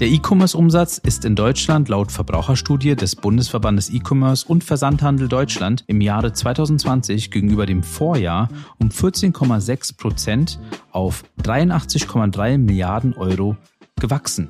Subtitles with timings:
[0.00, 6.32] Der E-Commerce-Umsatz ist in Deutschland laut Verbraucherstudie des Bundesverbandes E-Commerce und Versandhandel Deutschland im Jahre
[6.32, 8.48] 2020 gegenüber dem Vorjahr
[8.80, 10.58] um 14,6 Prozent
[10.90, 13.56] auf 83,3 Milliarden Euro
[14.00, 14.48] gewachsen.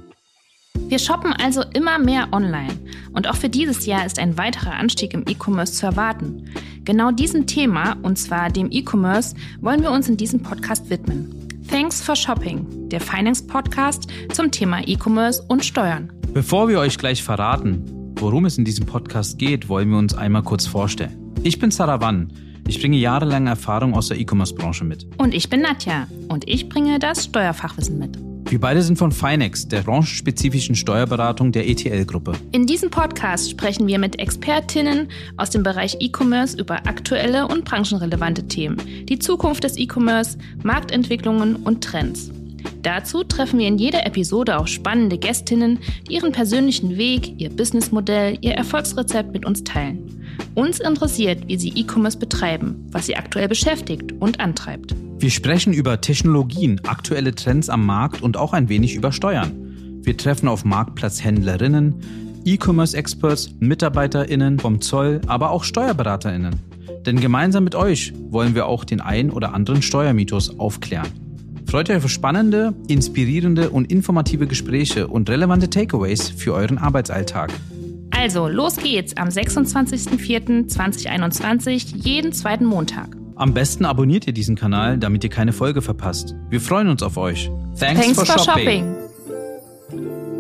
[0.89, 2.79] Wir shoppen also immer mehr online
[3.13, 6.51] und auch für dieses Jahr ist ein weiterer Anstieg im E-Commerce zu erwarten.
[6.85, 11.44] Genau diesem Thema, und zwar dem E-Commerce, wollen wir uns in diesem Podcast widmen.
[11.75, 16.13] Thanks for Shopping, der Finance Podcast zum Thema E-Commerce und Steuern.
[16.33, 20.45] Bevor wir euch gleich verraten, worum es in diesem Podcast geht, wollen wir uns einmal
[20.45, 21.35] kurz vorstellen.
[21.43, 22.33] Ich bin Sarah Wann.
[22.69, 25.09] Ich bringe jahrelange Erfahrung aus der E-Commerce-Branche mit.
[25.19, 28.24] Und ich bin Nadja und ich bringe das Steuerfachwissen mit.
[28.55, 32.35] Wir beide sind von Finex, der branchenspezifischen Steuerberatung der ETL-Gruppe.
[32.53, 38.47] In diesem Podcast sprechen wir mit Expertinnen aus dem Bereich E-Commerce über aktuelle und branchenrelevante
[38.47, 42.31] Themen, die Zukunft des E-Commerce, Marktentwicklungen und Trends.
[42.83, 48.39] Dazu treffen wir in jeder Episode auch spannende Gästinnen, die ihren persönlichen Weg, ihr Businessmodell,
[48.41, 50.25] ihr Erfolgsrezept mit uns teilen.
[50.55, 54.95] Uns interessiert, wie sie E-Commerce betreiben, was sie aktuell beschäftigt und antreibt.
[55.19, 59.53] Wir sprechen über Technologien, aktuelle Trends am Markt und auch ein wenig über Steuern.
[60.03, 61.95] Wir treffen auf Marktplatzhändlerinnen,
[62.45, 66.57] E-Commerce-Experts, MitarbeiterInnen vom Zoll, aber auch SteuerberaterInnen.
[67.07, 71.09] Denn gemeinsam mit euch wollen wir auch den ein oder anderen Steuermythos aufklären.
[71.67, 77.51] Freut euch auf spannende, inspirierende und informative Gespräche und relevante Takeaways für euren Arbeitsalltag.
[78.11, 83.24] Also, los geht's am 26.04.2021, jeden zweiten Montag.
[83.37, 86.37] Am besten abonniert ihr diesen Kanal, damit ihr keine Folge verpasst.
[86.51, 87.51] Wir freuen uns auf euch.
[87.79, 88.85] Thanks, Thanks for, shopping.
[88.85, 90.34] For shopping.